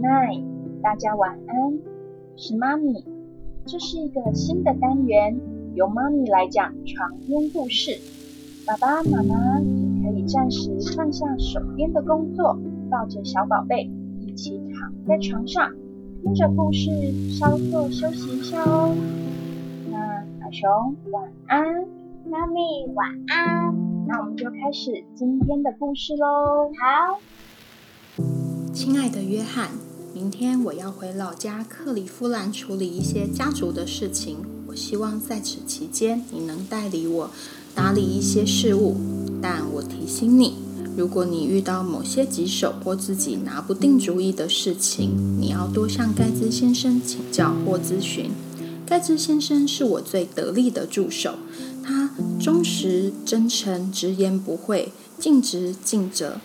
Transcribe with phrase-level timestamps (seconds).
[0.00, 0.44] Night，
[0.82, 1.78] 大家晚安。
[2.36, 3.04] 是妈咪，
[3.64, 5.40] 这是一个新的单元，
[5.74, 7.98] 由妈咪来讲床边故事。
[8.66, 12.58] 爸爸妈妈也可以暂时放下手边的工作，
[12.90, 13.90] 抱着小宝贝
[14.20, 15.72] 一起躺在床上，
[16.22, 16.90] 听着故事
[17.30, 18.94] 稍作休息一下哦。
[19.90, 21.86] 那小熊晚安，
[22.30, 22.60] 妈咪
[22.94, 23.74] 晚安。
[24.06, 26.70] 那我们就开始今天的故事喽。
[26.78, 28.45] 好。
[28.76, 29.70] 亲爱的约翰，
[30.12, 34.36] 明天我要回老家克利夫兰处理一些家族的事情。
[34.66, 37.30] 我希望在此期间你能代理我
[37.74, 38.98] 打理一些事务。
[39.40, 40.56] 但我提醒你，
[40.94, 48.30] 如果你遇到某些棘手或自己拿不定主意的事情，你要多向盖兹先生请教或咨询。
[48.84, 51.36] 盖兹先生是我最得力的助手，
[51.82, 56.36] 他忠实、真诚、直言不讳、尽职尽责。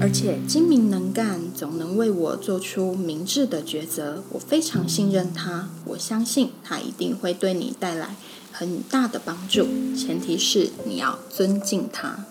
[0.00, 4.24] 而且精明能干，总能为我做出明智的抉择。
[4.30, 8.16] 我非常信任他，我相信他一定会对你带来
[8.50, 9.66] 很大的帮助。
[9.96, 12.24] 前提是你要尊敬他。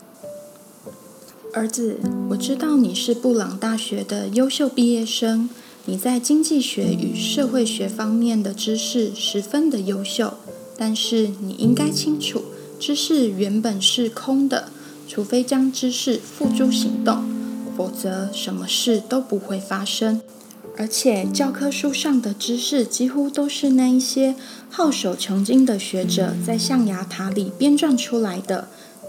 [1.53, 5.49] 儿子，我知道你是布朗大学的优秀毕业生，
[5.85, 10.33] 你在经济学与社会学方面的知识十分的优秀。
[10.77, 12.41] 但是你应该清楚，
[12.79, 14.69] 知识原本是空的，
[15.07, 17.30] 除非将知识付诸行动。
[17.81, 20.21] 否则，什么事都不会发生。
[20.77, 24.35] 而且，教科书上的知识几乎都是那一些
[24.69, 28.67] 好手穷经的学者在象牙塔里编撰出来的，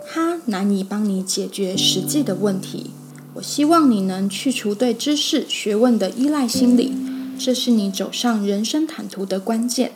[0.08, 2.92] 它难以帮你解决实际的问题。
[3.34, 6.94] 我希望你能去除对知识、学问的依赖心理，
[7.38, 9.92] 这是你走上人生坦途的关键。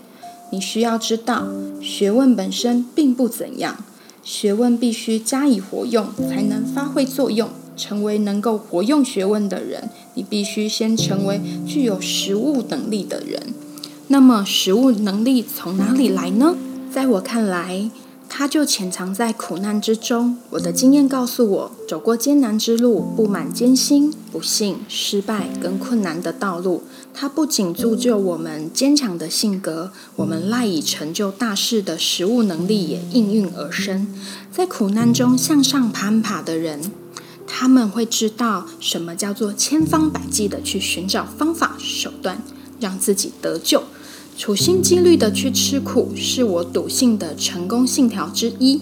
[0.51, 1.49] 你需要知道，
[1.81, 3.83] 学问本身并不怎样，
[4.23, 7.49] 学问必须加以活用，才能发挥作用。
[7.77, 13.55] 成为能够活用学问的人，你必须先成为具有实务能力的人。
[14.09, 16.57] 那么，实务能力从哪里来呢？
[16.91, 17.91] 在我看来，
[18.29, 20.39] 它就潜藏在苦难之中。
[20.50, 34.06] 我的经验告诉我，走过艰难之路，布满艰辛、不幸、失败跟困难的道路，它不仅铸就我们坚强的性格，我们赖以成就大事的实务能力也应运而生。
[34.50, 36.81] 在苦难中向上攀爬的人。
[37.47, 42.43] 他们会知道什么叫做千方百计的去寻找方法手段，
[42.81, 43.84] 让自己得救，
[44.37, 48.81] 处心积虑的去吃苦，是我笃信的成功信条之一。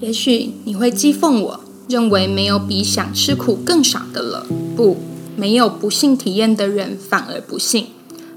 [0.00, 4.46] 也许你会讥讽我，认为没有比想吃苦更傻的了。
[4.74, 4.96] 不，
[5.36, 7.86] 没有不幸体验的人反而不幸。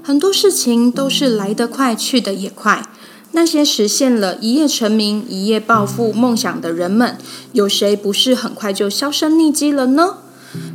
[0.02, 2.88] 很多事情都是来得快，去得也快。
[3.32, 7.16] 那些实现了一夜成名、一夜暴富梦想的人们，
[7.52, 10.18] 有谁不是很快就销声匿迹了呢？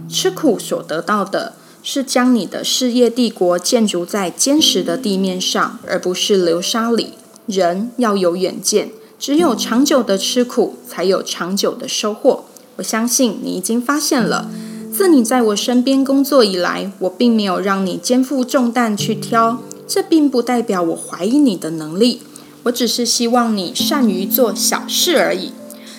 [0.10, 7.14] 吃苦所得到的是将你的事业帝国建筑在坚实的地面上，而不是流沙里。
[7.46, 8.90] 人要有远见，
[9.20, 12.46] 只有长久的吃苦，才有长久的收获。
[12.78, 14.50] 我相信你已经发现了，
[14.92, 22.22] 自你在我身边工作以来，我并没有让你肩负重担去挑，这并不代表我怀疑你的能力。
[22.66, 25.52] 我只是希望你善于做小事而已。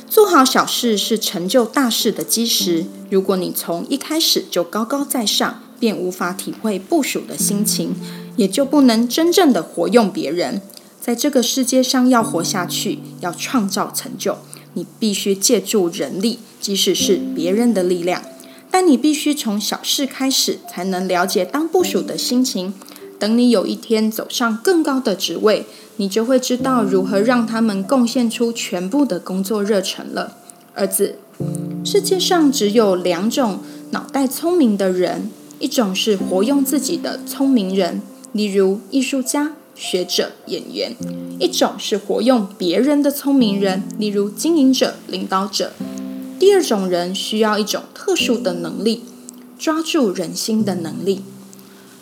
[0.08, 2.86] 做好小事是成就大事的基石。
[3.10, 7.94] 如果你从一开始就高高在上，便无法体会部署的心情，
[8.36, 10.60] 也就不能真正的活用别人。
[11.00, 14.38] 在这个世界上，要活下去，要创造成就，
[14.74, 18.22] 你必须借助人力，即使是别人的力量。
[18.70, 22.74] 但你必须从小事开始，才能了解当部署的心情。
[23.18, 25.66] 等你有一天走上更高的职位，
[25.96, 30.36] 你就会知道如何让他们贡献出全部的工作热忱了，
[30.74, 31.16] 儿子。
[31.84, 33.60] 世界上只有两种
[33.90, 40.92] 脑袋聪明的人，一种是活用自己的聪明人，例如艺术家、学者、演员；
[41.38, 45.72] 一种是活用别人的聪明人，例如经营者、领导者。
[46.38, 49.04] 第二种人需要一种特殊的能力，
[49.58, 51.22] 抓住人心的能力。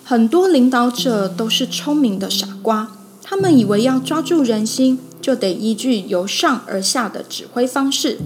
[0.07, 2.89] 很多领导者都是聪明的傻瓜，
[3.23, 8.19] 他们以为要抓住人心，就得依据由上而下的指挥方式。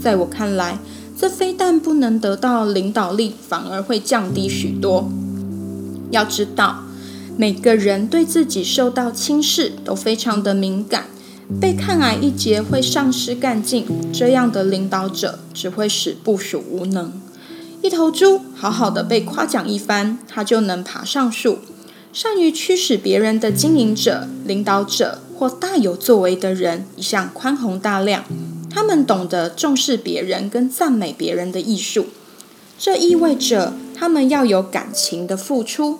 [0.00, 0.78] 在我看来，
[1.18, 5.10] 这非但不能得到领导力，反而会降低许多。
[6.12, 6.84] 要知道，
[7.36, 11.06] 每个人对自己受到轻视都非常的敏感，
[11.60, 13.84] 被看矮一截会丧失干劲。
[14.12, 17.12] 这样的领导者只会使部属无能。
[17.84, 21.58] 一头猪好好的被夸奖一番，它就能爬上树。
[22.14, 28.24] 善于驱使别人的经营者、领导者或大有作为的人，一向宽宏大量。
[28.70, 32.06] 他们懂得重视别人跟赞美别人的艺术。
[32.78, 35.98] 这意味着他们要有感情的付出，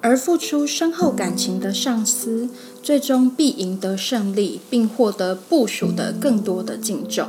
[0.00, 2.48] 而付出深厚感情的上司，
[2.82, 7.28] 最终必赢得胜利，并获得部属的更多的敬重。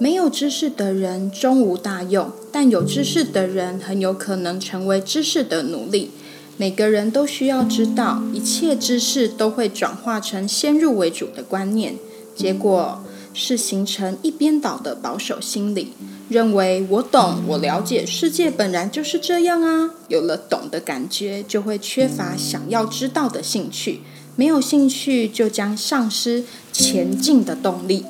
[0.00, 6.12] 没有知识的人终无大用，但有知识的人很有可能成为知识的奴隶。
[6.56, 11.96] 每个人都需要知道，一切知识都会转化成先入为主的观念，
[12.36, 13.02] 结果
[13.32, 15.94] 是形成一边倒的保守心理，
[16.28, 19.90] 认为我懂，我了解世界本来就是这样啊。
[20.06, 24.02] 有了懂的感觉，就会缺乏想要知道的兴趣，
[24.36, 28.04] 没有兴趣就将丧失前进的动力，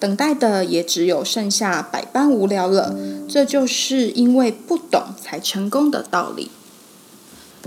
[0.00, 2.96] 等待的也只有剩下百般无聊了。
[3.28, 6.50] 这就是因为不懂才成功的道理。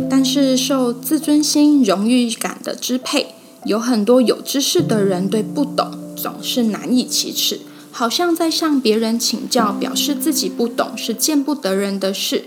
[0.09, 3.35] 但是受自尊心、荣誉感的支配，
[3.65, 7.59] 有很多有知识的人对不懂总是难以启齿，
[7.91, 12.45] 好像在向别人请教，表示自己不懂是见不得人的事，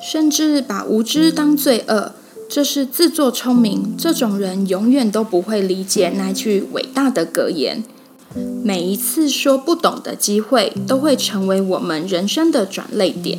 [0.00, 2.12] 甚至把无知当罪恶，
[2.48, 3.96] 这是自作聪明。
[3.98, 7.82] 这种人永远都不会理解那句伟大的格言：
[8.62, 13.38] 每一次说不懂的机会，都会成为我们人生的转泪点。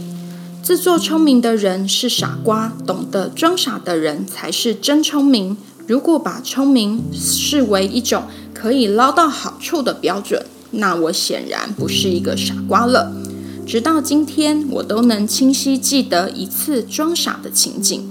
[0.64, 5.58] 自作聪明的人是傻瓜，懂得装傻的人才是真聪明。
[5.86, 8.24] 如果把聪明视为一种
[8.54, 13.12] 可以捞到好处的标准，那我显然不是一个傻瓜了。
[13.68, 18.10] 直到今天，我都能清晰记得一次装傻的情景。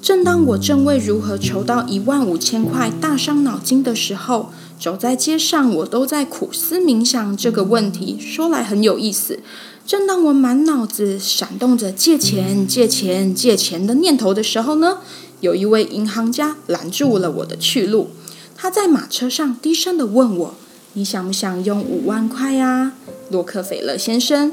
[0.00, 8.18] 正当我正为如何筹到一万五千块大伤脑筋的时候，走在街上，我都在苦思冥想这个问题。
[8.20, 9.40] 说来很有意思。
[9.86, 14.98] 正当我满脑子闪动着借钱、借钱、借钱的念头的时候呢，
[15.40, 18.10] 有一位银行家拦住了我的去路。
[18.56, 20.54] 他在马车上低声的问我
[20.94, 22.92] ：“你想不想用五万块呀，
[23.30, 24.52] 洛克菲勒先生？”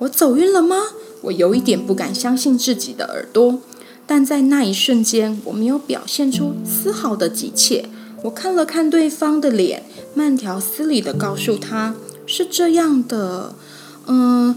[0.00, 0.76] 我走晕了吗？
[1.22, 3.60] 我有一点不敢相信自己的耳朵。
[4.06, 7.88] 但在那一瞬间，我没有表现出丝毫的急切。
[8.26, 11.94] 我看了看对方的脸，慢条斯理的告诉他
[12.26, 13.54] ：“是这样的。”
[14.08, 14.56] 嗯，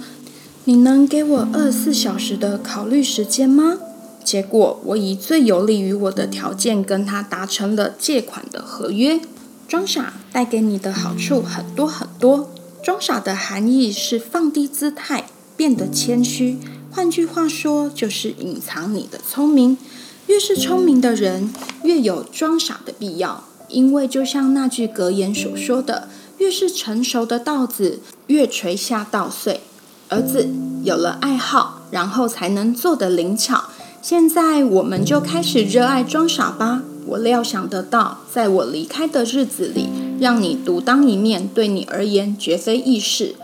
[0.64, 3.78] 你能给我二十四小时的考虑时间吗？
[4.24, 9.22] 结果我以最有利于我的条件跟他达成了借款的合约。
[9.68, 12.50] 装傻带给你的好处很多很多。
[12.82, 16.58] 装傻的含义是放低姿态，变得谦虚。
[16.90, 19.78] 换句话说，就是隐藏你的聪明。
[20.26, 23.44] 越是聪明的人，越有装傻的必要。
[23.70, 26.10] 因为就像那句格言所说的。
[26.40, 29.60] 越是成熟的稻子，越垂下稻穗。
[30.08, 30.48] 儿子
[30.86, 33.66] 有了爱好，然后才能做得灵巧。
[34.02, 36.82] 现在我们就开始热爱装傻吧。
[37.06, 39.90] 我料想得到，在我离开的日子里，
[40.22, 43.36] 让你独当一面，对你而言绝非易事。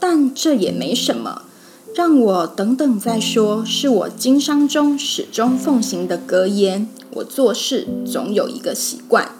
[0.00, 1.42] 但这也没什么，
[1.94, 3.64] 让我等等再说。
[3.64, 6.88] 是我经商中始终奉行的格言。
[7.12, 9.30] 我做事总有一个习惯。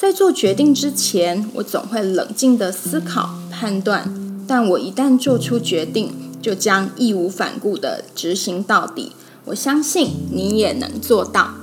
[0.00, 4.14] 在做决定之前，我总会冷静的思考、判断，
[4.46, 9.10] 但我一旦做出决定，就将义无反顾的执行到底。
[9.46, 11.54] 我相信你也能做到。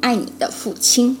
[0.00, 1.16] 爱你的父亲。